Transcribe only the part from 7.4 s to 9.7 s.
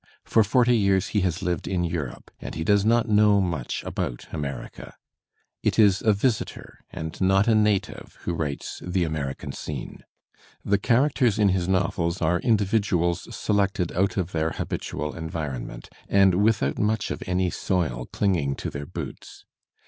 a native who wiites "The American